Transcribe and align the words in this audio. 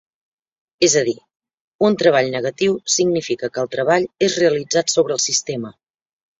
És 0.87 0.95
a 1.01 1.03
dir, 1.09 1.13
un 1.89 1.97
treball 2.05 2.31
negatiu 2.37 2.79
significa 2.95 3.53
que 3.53 3.63
el 3.67 3.71
treball 3.79 4.11
és 4.31 4.41
realitzat 4.43 4.99
sobre 4.99 5.19
el 5.21 5.27
sistema. 5.31 5.75